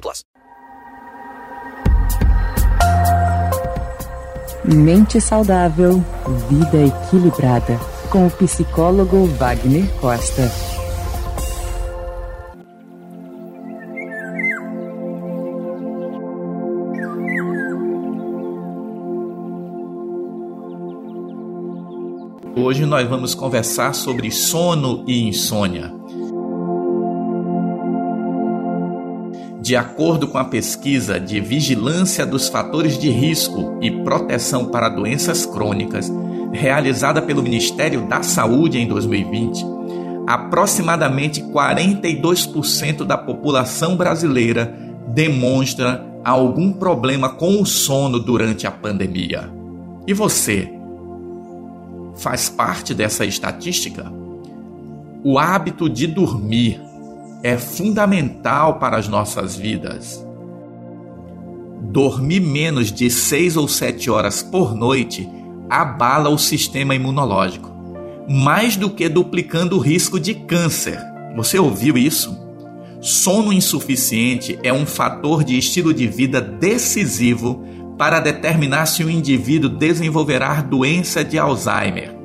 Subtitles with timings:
[0.00, 0.24] plus.
[4.64, 6.02] Mente saudável,
[6.48, 7.78] vida equilibrada.
[8.10, 10.50] Com o psicólogo Wagner Costa.
[22.56, 25.92] Hoje nós vamos conversar sobre sono e insônia.
[29.64, 35.46] De acordo com a pesquisa de vigilância dos fatores de risco e proteção para doenças
[35.46, 36.12] crônicas,
[36.52, 39.64] realizada pelo Ministério da Saúde em 2020,
[40.26, 44.78] aproximadamente 42% da população brasileira
[45.08, 49.50] demonstra algum problema com o sono durante a pandemia.
[50.06, 50.70] E você?
[52.16, 54.12] Faz parte dessa estatística?
[55.24, 56.83] O hábito de dormir
[57.44, 60.26] é fundamental para as nossas vidas.
[61.82, 65.28] Dormir menos de 6 ou 7 horas por noite
[65.68, 67.70] abala o sistema imunológico,
[68.26, 70.98] mais do que duplicando o risco de câncer.
[71.36, 72.34] Você ouviu isso?
[73.02, 77.62] Sono insuficiente é um fator de estilo de vida decisivo
[77.98, 82.16] para determinar se o indivíduo desenvolverá doença de Alzheimer.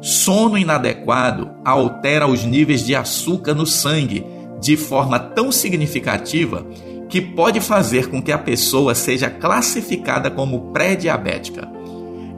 [0.00, 6.66] Sono inadequado altera os níveis de açúcar no sangue de forma tão significativa
[7.08, 11.68] que pode fazer com que a pessoa seja classificada como pré-diabética.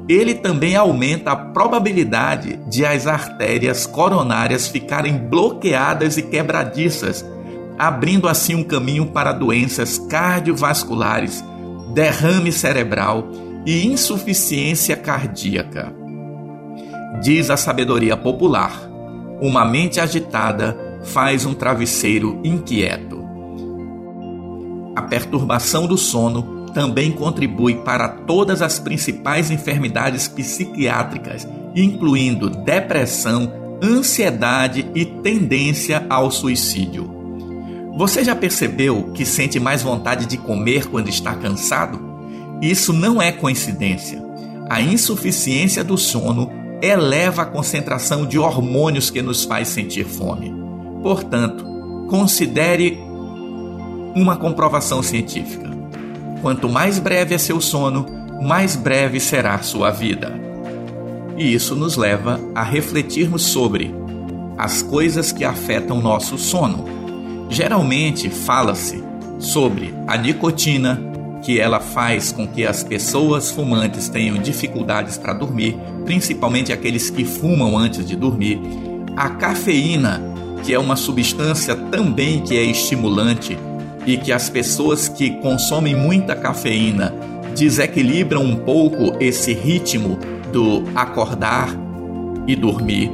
[0.08, 7.24] Ele também aumenta a probabilidade de as artérias coronárias ficarem bloqueadas e quebradiças,
[7.78, 11.44] abrindo assim um caminho para doenças cardiovasculares,
[11.92, 13.28] derrame cerebral
[13.66, 15.94] e insuficiência cardíaca.
[17.22, 18.88] Diz a sabedoria popular:
[19.42, 23.26] uma mente agitada faz um travesseiro inquieto.
[24.94, 34.86] A perturbação do sono também contribui para todas as principais enfermidades psiquiátricas, incluindo depressão, ansiedade
[34.94, 37.16] e tendência ao suicídio.
[37.96, 42.00] Você já percebeu que sente mais vontade de comer quando está cansado?
[42.60, 44.22] Isso não é coincidência.
[44.68, 46.50] A insuficiência do sono
[46.82, 50.57] eleva a concentração de hormônios que nos faz sentir fome.
[51.02, 51.64] Portanto,
[52.08, 52.98] considere
[54.14, 55.68] uma comprovação científica.
[56.42, 58.06] Quanto mais breve é seu sono,
[58.42, 60.32] mais breve será sua vida.
[61.36, 63.94] E isso nos leva a refletirmos sobre
[64.56, 66.84] as coisas que afetam nosso sono.
[67.48, 69.02] Geralmente fala-se
[69.38, 71.00] sobre a nicotina,
[71.42, 77.24] que ela faz com que as pessoas fumantes tenham dificuldades para dormir, principalmente aqueles que
[77.24, 78.60] fumam antes de dormir,
[79.16, 80.20] a cafeína,
[80.64, 83.58] que é uma substância também que é estimulante
[84.06, 87.12] e que as pessoas que consomem muita cafeína
[87.56, 90.18] desequilibram um pouco esse ritmo
[90.52, 91.68] do acordar
[92.46, 93.10] e dormir.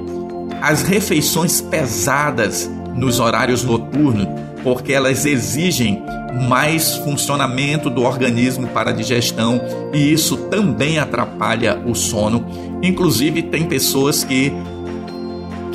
[0.60, 4.28] As refeições pesadas nos horários noturnos,
[4.62, 6.02] porque elas exigem
[6.48, 9.60] mais funcionamento do organismo para digestão
[9.92, 12.46] e isso também atrapalha o sono.
[12.82, 14.52] Inclusive, tem pessoas que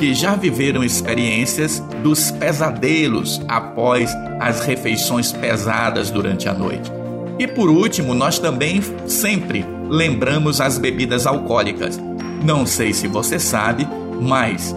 [0.00, 4.10] que já viveram experiências dos pesadelos após
[4.40, 6.90] as refeições pesadas durante a noite.
[7.38, 12.00] E por último, nós também sempre lembramos as bebidas alcoólicas.
[12.42, 13.86] Não sei se você sabe,
[14.18, 14.74] mas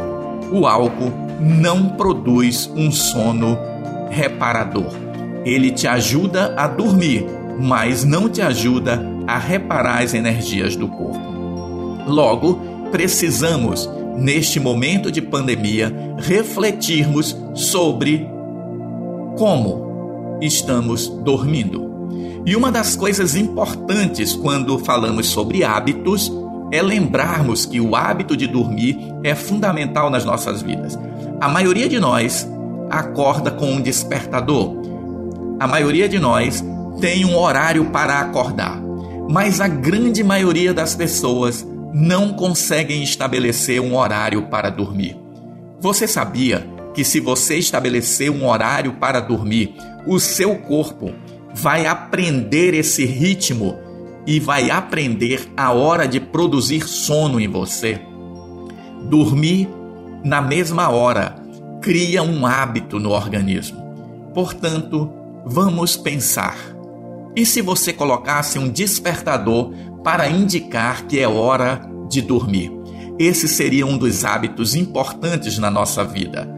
[0.52, 3.58] o álcool não produz um sono
[4.10, 4.92] reparador.
[5.46, 7.26] Ele te ajuda a dormir,
[7.62, 11.32] mas não te ajuda a reparar as energias do corpo.
[12.06, 12.60] Logo,
[12.92, 18.28] precisamos, neste momento de pandemia, refletirmos sobre
[19.38, 21.92] como estamos dormindo.
[22.46, 26.32] E uma das coisas importantes quando falamos sobre hábitos
[26.72, 30.98] é lembrarmos que o hábito de dormir é fundamental nas nossas vidas.
[31.40, 32.48] A maioria de nós
[32.90, 34.76] acorda com um despertador.
[35.60, 36.64] A maioria de nós
[37.00, 38.82] tem um horário para acordar,
[39.30, 45.16] mas a grande maioria das pessoas não conseguem estabelecer um horário para dormir.
[45.80, 49.76] Você sabia que se você estabelecer um horário para dormir,
[50.08, 51.14] o seu corpo
[51.54, 53.78] vai aprender esse ritmo
[54.26, 58.02] e vai aprender a hora de produzir sono em você?
[59.04, 59.70] Dormir
[60.24, 61.36] na mesma hora
[61.82, 63.84] cria um hábito no organismo.
[64.34, 65.12] Portanto,
[65.46, 66.56] vamos pensar.
[67.36, 72.72] E se você colocasse um despertador para indicar que é hora de dormir?
[73.18, 76.50] Esse seria um dos hábitos importantes na nossa vida.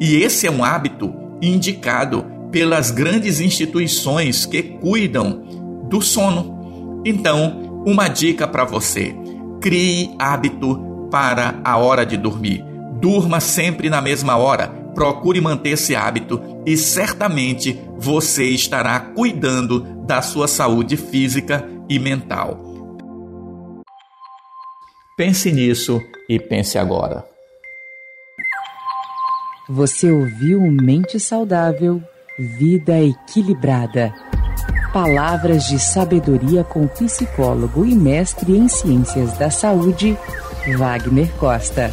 [0.00, 1.12] E esse é um hábito
[1.42, 5.42] indicado pelas grandes instituições que cuidam
[5.88, 7.02] do sono.
[7.04, 9.14] Então, uma dica para você:
[9.60, 12.64] crie hábito para a hora de dormir.
[13.00, 14.68] Durma sempre na mesma hora.
[14.94, 22.73] Procure manter esse hábito e certamente você estará cuidando da sua saúde física e mental.
[25.16, 27.24] Pense nisso e pense agora.
[29.68, 32.02] Você ouviu Mente Saudável,
[32.36, 34.12] Vida Equilibrada.
[34.92, 40.18] Palavras de sabedoria com psicólogo e mestre em ciências da saúde,
[40.76, 41.92] Wagner Costa.